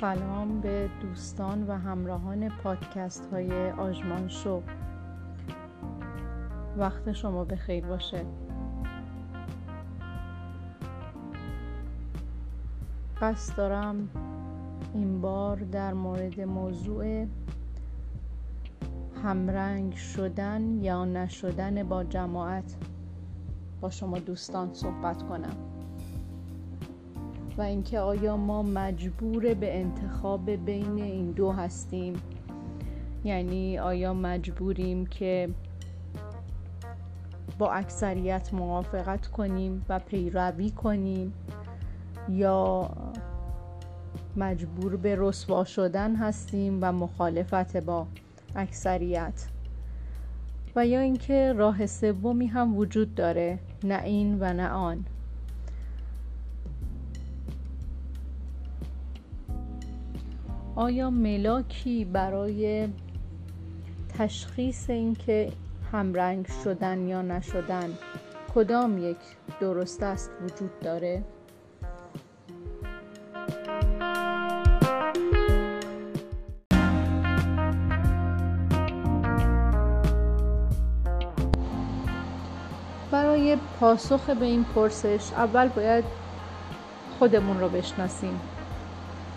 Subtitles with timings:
[0.00, 4.62] سلام به دوستان و همراهان پادکست های آژمان شو.
[6.76, 8.24] وقت شما به خیر باشه.
[13.20, 14.08] قصد دارم
[14.94, 17.26] این بار در مورد موضوع
[19.22, 22.76] همرنگ شدن یا نشدن با جماعت
[23.80, 25.67] با شما دوستان صحبت کنم.
[27.58, 32.22] و اینکه آیا ما مجبور به انتخاب بین این دو هستیم.
[33.24, 35.48] یعنی آیا مجبوریم که
[37.58, 41.32] با اکثریت موافقت کنیم و پیروی کنیم
[42.28, 42.90] یا
[44.36, 48.06] مجبور به رسوا شدن هستیم و مخالفت با
[48.56, 49.46] اکثریت؟
[50.76, 55.04] و یا اینکه راه سومی هم وجود داره نه این و نه آن.
[60.78, 62.88] آیا ملاکی برای
[64.18, 65.52] تشخیص اینکه
[65.92, 67.98] همرنگ شدن یا نشدن
[68.54, 69.16] کدام یک
[69.60, 71.22] درست است وجود داره؟
[83.10, 86.04] برای پاسخ به این پرسش اول باید
[87.18, 88.40] خودمون رو بشناسیم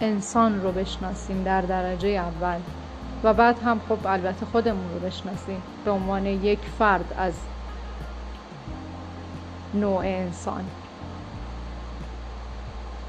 [0.02, 2.60] انسان رو بشناسیم در درجه اول.
[3.24, 5.62] و بعد هم خب البته خودمون رو بشناسیم.
[5.86, 7.34] به عنوان یک فرد از
[9.74, 10.66] نوع انسان.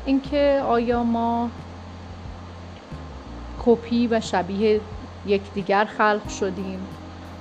[0.06, 1.50] اینکه آیا ما
[3.66, 4.80] کپی و شبیه
[5.26, 6.86] یکدیگر خلق شدیم؟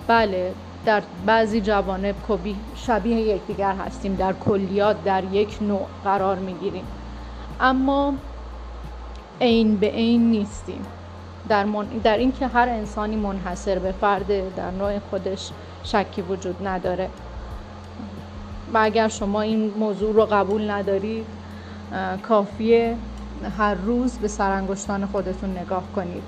[0.08, 0.54] بله
[0.86, 4.16] در بعضی جوانب کپی شبیه یکدیگر هستیم.
[4.16, 6.86] در کلیات در یک نوع قرار می‌گیریم.
[7.60, 8.14] اما
[9.42, 10.82] عین به عین نیستیم.
[11.50, 11.86] در, من...
[12.04, 15.52] در اینکه هر انسانی منحصر به فرده در نوع خودش
[15.84, 17.10] شکی وجود نداره.
[18.74, 21.26] و اگر شما این موضوع رو قبول ندارید
[22.24, 22.96] کافیه
[23.58, 26.24] هر روز به سرانگشتان خودتون نگاه کنید.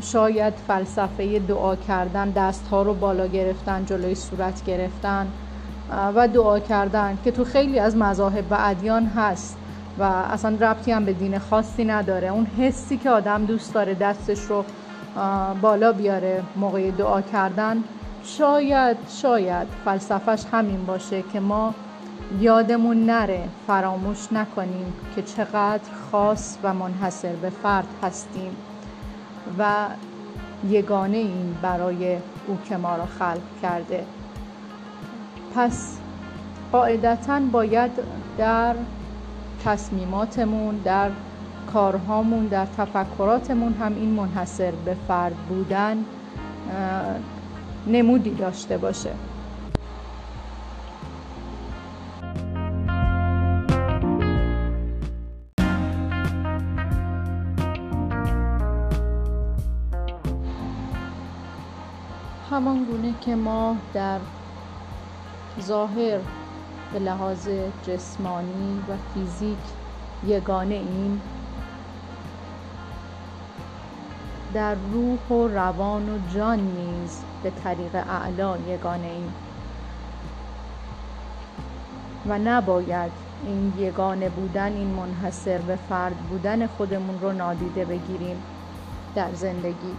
[0.00, 5.26] شاید فلسفه دعا کردن دستها رو بالا گرفتن جلوی صورت گرفتن
[6.14, 9.58] و دعا کردن که تو خیلی از مذاهب و ادیان هست.
[9.98, 12.28] و اصلا ربطی هم به دین خاصی نداره.
[12.28, 14.64] اون حسی که آدم دوست داره دستش رو
[15.60, 17.84] بالا بیاره موقع دعا کردن
[18.24, 21.74] شاید شاید فلسفش همین باشه که ما
[22.40, 28.56] یادمون نره فراموش نکنیم که چقدر خاص و منحصر به فرد هستیم
[29.58, 29.86] و
[30.68, 34.04] یگانه این برای او که ما را خلق کرده.
[35.54, 35.98] پس
[36.72, 37.90] قاعدتا باید
[38.38, 38.74] در
[39.66, 41.10] تصمیماتمون در
[41.72, 46.04] کارهامون در تفکراتمون هم این منحصر به فرد بودن
[47.86, 49.10] نمودی داشته باشه.
[62.50, 64.18] همان گونه که ما در
[65.60, 66.20] ظاهر
[66.92, 67.48] به لحاظ
[67.82, 69.58] جسمانی و فیزیک
[70.26, 71.20] یگانه ایم.
[74.54, 79.32] در روح و روان و جان نیز به طریق اعلا یگانه ایم.
[82.28, 83.12] و نباید
[83.44, 88.42] این یگانه بودن این منحصر به فرد بودن خودمون رو نادیده بگیریم
[89.14, 89.96] در زندگی.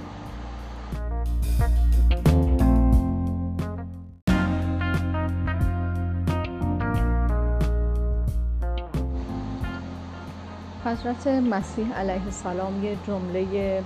[10.88, 13.84] حضرت مسیح علیه السلام یه جمله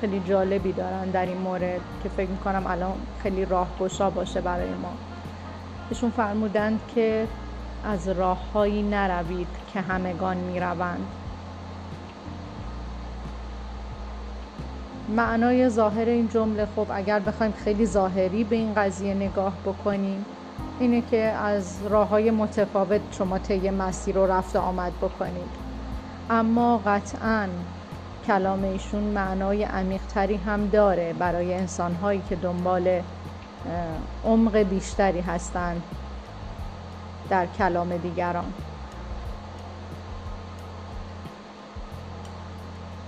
[0.00, 4.92] خیلی جالبی دارن در این مورد که فکر می‌کنم الان خیلی راهگشا باشه برای ما.
[5.90, 7.28] ایشون فرمودند که
[7.84, 11.06] از راههایی نروید که همگان می‌روند.
[15.08, 20.26] معنای ظاهر این جمله خب اگر بخوایم خیلی ظاهری به این قضیه نگاه بکنیم
[20.78, 25.50] اینه که از راه های متفاوت شما طی مسیر رو رفت آمد بکنید.
[26.30, 27.48] اما قطعا
[28.26, 33.02] کلام ایشون معنای عمیقتری هم داره برای انسان هایی که دنبال
[34.24, 35.82] عمق بیشتری هستند
[37.28, 38.54] در کلام دیگران.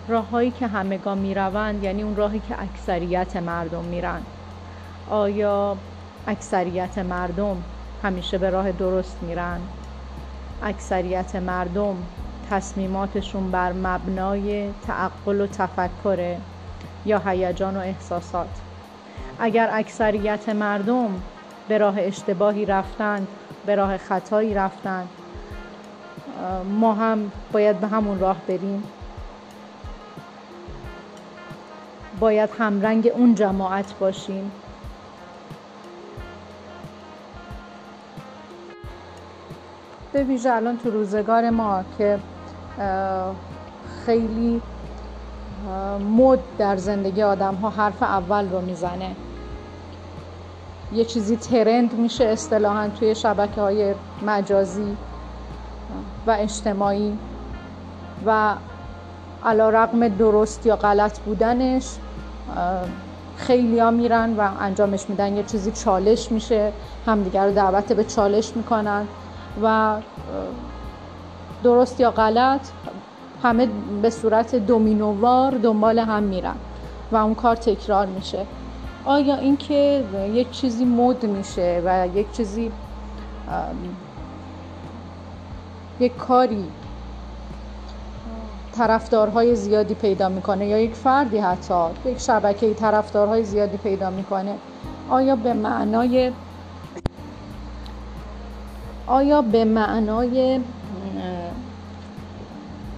[0.09, 4.23] راههایی که همگان می‌روند یعنی اون راهی که اکثریت مردم میرن.
[5.11, 5.77] آیا
[6.27, 7.65] اکثریت مردم
[8.03, 9.61] همیشه به راه درست میرن.
[10.63, 11.97] اکثریت مردم
[12.51, 16.41] تصمیماتشون بر مبنای تعقل و تفکره
[17.05, 18.61] یا هیجان و احساسات.
[19.39, 21.23] اگر اکثریت مردم
[21.69, 23.29] به راه اشتباهی رفتند
[23.67, 25.09] به راه خطایی رفتند
[26.65, 28.83] ما هم باید به همون راه بریم.
[32.21, 34.53] باید همرنگ اون جماعت باشیم.
[40.21, 42.19] به ویژه الان تو روزگار ما که
[44.07, 44.63] خیلی
[46.17, 49.11] مد در زندگی آدم ها حرف اول رو می‌زنه.
[50.93, 53.95] یه چیزی ترند میشه اصطلاحا توی شبکه های
[54.27, 54.97] مجازی
[56.27, 57.19] و اجتماعی.
[58.27, 58.55] و
[59.45, 61.87] علا رقم درست یا غلط بودنش
[63.37, 65.37] خیلی ها میرن و انجامش میدن.
[65.37, 66.73] یه چیزی چالش میشه
[67.07, 69.07] همدیگر رو دعوت به چالش می‌کنن.
[69.63, 69.97] و
[71.63, 72.69] درست یا غلط
[73.43, 73.69] همه
[74.03, 76.57] به صورت دومینووار دنبال هم میرن
[77.13, 78.47] و اون کار تکرار میشه.
[79.05, 82.73] آیا اینکه یک چیزی مد میشه و یک چیزی
[86.01, 86.65] یک کاری
[88.73, 91.75] طرفدارهای زیادی پیدا می‌کنه یا یک فردی حتی
[92.05, 94.55] یک شبکه طرفدارهای زیادی پیدا می‌کنه
[95.11, 96.33] آیا به معنای
[99.11, 100.61] آیا به معنای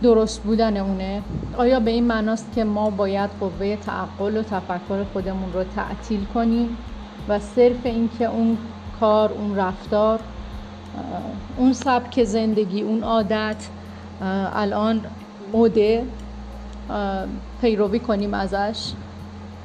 [0.02, 1.22] درست بودن اونه؟
[1.56, 6.76] آیا به این معناست که ما باید قوه تعقل و تفکر خودمون رو تعطیل کنیم
[7.28, 8.58] و صرف اینکه اون
[9.00, 10.20] کار اون رفتار
[11.56, 13.68] اون سبک زندگی اون عادت
[14.54, 15.00] الان
[15.52, 16.04] موده
[17.60, 18.92] پیروی کنیم ازش؟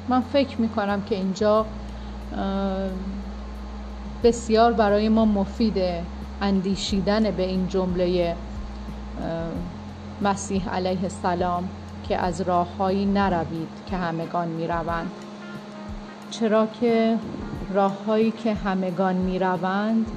[0.08, 1.66] من فکر می‌کنم که اینجا
[4.24, 6.02] بسیار برای ما مفیده.
[6.40, 8.36] اندیشیدن به این جمله
[10.20, 11.70] مسیح علیه السلام
[12.02, 15.12] که از راههایی نروید که همگان می‌روند.
[16.30, 17.18] چرا که
[17.70, 20.10] راههایی که همگان می‌روند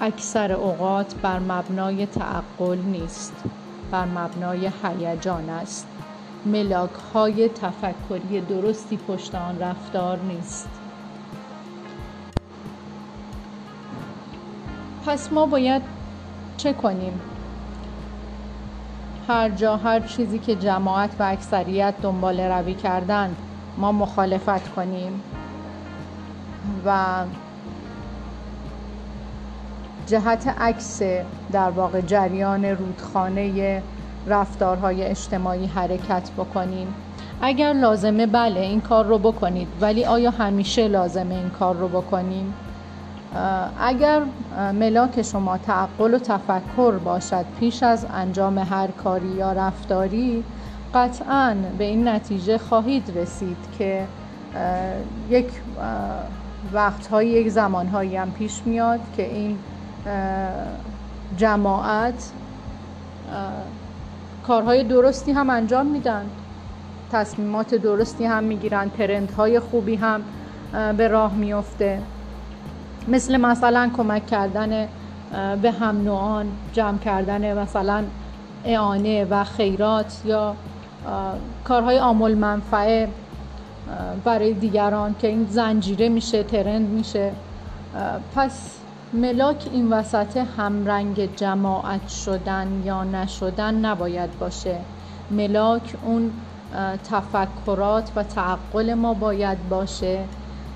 [0.00, 3.44] اکثر اوقات بر مبنای تعقل نیست
[3.90, 5.86] بر مبنای هیجان است.
[6.44, 10.81] ملاک های تفکری درستی پشت آن رفتار نیست.
[15.06, 15.82] پس ما باید
[16.56, 17.20] چه کنیم؟
[19.28, 23.36] هر جا هر چیزی که جماعت و اکثریت دنبال روی کردن
[23.78, 25.22] ما مخالفت کنیم.
[26.86, 27.24] و
[30.06, 31.02] جهت عکس
[31.52, 33.82] در واقع جریان رودخانه
[34.26, 36.94] رفتارهای اجتماعی حرکت بکنیم.
[37.40, 42.54] اگر لازمه بله این کار رو بکنید ولی آیا همیشه لازمه این کار رو بکنیم؟
[43.76, 44.22] اگر
[44.74, 50.44] ملاک شما تعقل و تفکر باشد پیش از انجام هر کاری یا رفتاری
[50.94, 54.08] قطعا به این نتیجه خواهید رسید که
[55.28, 55.62] یک
[56.72, 59.58] وقتهایی یک زمانهایی هم پیش میاد که این
[61.36, 62.32] جماعت
[64.42, 66.30] کارهای درستی هم انجام میدن
[67.12, 70.24] تصمیمات درستی هم می‌گیرن ترندهای خوبی هم
[70.96, 71.98] به راه میفته
[73.08, 74.88] مثل مثلا کمک کردن
[75.62, 78.04] به هم نوعان جمع کردن مثلا
[78.64, 80.54] اعانه و خیرات یا
[81.64, 83.08] کارهای آمول منفعه
[84.24, 87.32] برای دیگران که این زنجیره میشه ترند میشه.
[88.36, 88.78] پس
[89.12, 94.78] ملاک این وسط همرنگ جماعت شدن یا نشدن نباید باشه.
[95.30, 96.30] ملاک اون
[97.10, 100.18] تفکرات و تعقل ما باید باشه.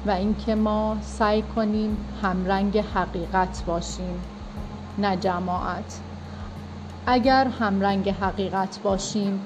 [0.07, 4.21] و اینکه ما سعی کنیم همرنگ حقیقت باشیم
[4.99, 6.01] نه جماعت.
[7.07, 9.41] اگر همرنگ حقیقت باشیم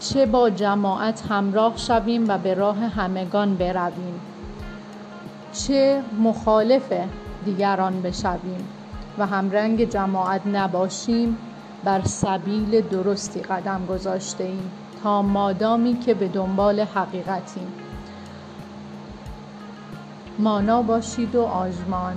[0.00, 4.20] چه با جماعت همراه شویم و به راه همگان برویم؟
[5.52, 6.92] چه مخالف
[7.44, 8.68] دیگران بشویم
[9.18, 11.38] و همرنگ جماعت نباشیم
[11.84, 14.70] بر سبیل درستی قدم گذاشته ایم
[15.02, 17.81] تا مادامی که به دنبال حقیقتیم.
[20.38, 22.16] مانا باشید و آژمان